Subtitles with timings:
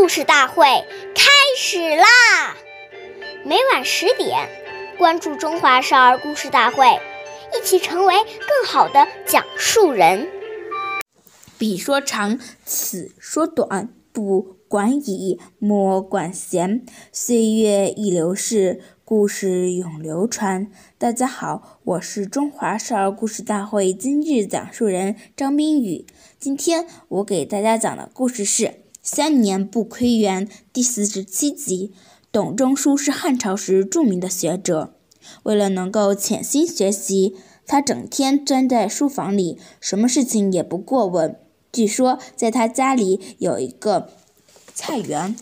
[0.00, 0.64] 故事大会
[1.14, 2.56] 开始啦！
[3.44, 4.48] 每晚十点，
[4.96, 6.86] 关注《中华少儿故事大会》，
[7.54, 10.26] 一起成为更好的讲述人。
[11.58, 16.82] 彼说长，此说短，不管已，莫管闲。
[17.12, 20.72] 岁月易流逝，故事永流传。
[20.96, 26.06] 大家好，我是中华少儿故事大会今日讲述人张冰雨。
[26.38, 28.64] 今天我给大家讲的故事是
[29.02, 31.92] 《三年不窥园》第四十七集。
[32.30, 34.94] 董仲舒是汉朝时著名的学者，
[35.42, 37.34] 为了能够潜心学习，
[37.66, 41.36] 他整天钻在书房里，什么事情也不过问。
[41.72, 44.10] 据说，在他家里有一个
[44.74, 45.34] 菜园。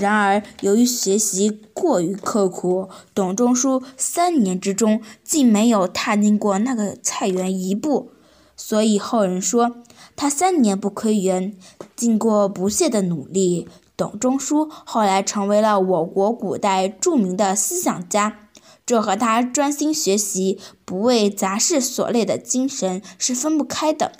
[0.00, 8.10] 然而，由于学习过于刻苦，董仲舒三年之中竟没有踏进过那个菜园一步，
[8.56, 9.76] 所以后人说
[10.16, 11.56] 他三年不窥园。
[11.96, 18.48] 经过不懈的努力，董仲舒后来成为了我国古代著名的思想家。
[18.86, 24.12] 这和他专心学习、不为杂事所累的精神是分不开的。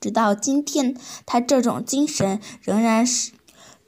[0.00, 3.32] 直到今天，他这种精神仍然是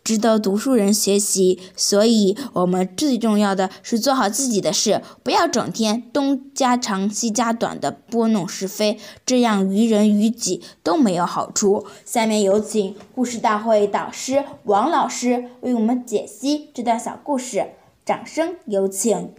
[0.02, 1.60] 值得读书人学习。
[1.76, 11.86] 所以，我们最重要的是做好自己的事，不要整天东家长西家短的拨弄是非，这样于人于己都没有好处。
[12.04, 17.70] 下面有请故事大会导师王老师为我们解析这段小故事，
[18.04, 19.34] 掌声有请。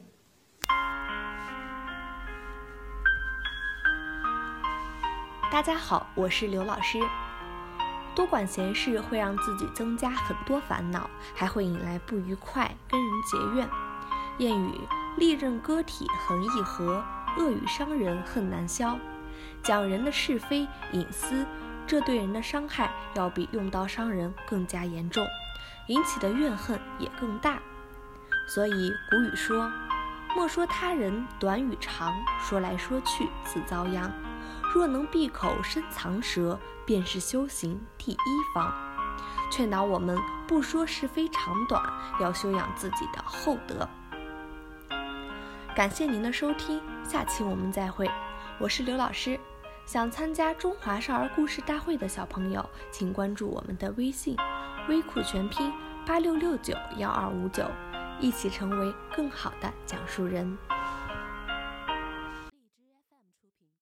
[5.51, 6.97] 大家好，我是刘老师。
[8.15, 13.69] 多管闲事会让自己增加很多烦恼，还会引来不愉快，跟人结怨。
[14.37, 14.79] 谚语：
[15.17, 17.03] 利刃割体横易合，
[17.37, 18.97] 恶语伤人恨难消。
[19.63, 21.45] 讲人的是非隐私，
[21.87, 25.25] 这对人的伤害要比用刀伤人更加严重，
[25.87, 27.59] 引起的怨恨也更大。
[28.47, 29.71] 所以古语说：
[30.35, 34.11] 莫说他人短与长，说来说去自遭殃。
[34.73, 38.17] 若能闭口深藏舌，便是修行第一
[38.55, 38.73] 方。
[39.51, 40.17] 劝导我们
[40.47, 41.83] 不说是非长短，
[42.21, 43.87] 要修养自己的厚德。
[45.75, 48.09] 感谢您的收听，下期我们再会。
[48.59, 49.37] 我是刘老师。
[49.85, 54.37] 想参加中华少儿故事大会的小朋友，请关注我们的微信
[54.87, 55.69] “微库全拼
[56.05, 57.65] 八六六九幺二五九”，
[58.21, 60.57] 一起成为更好的讲述人。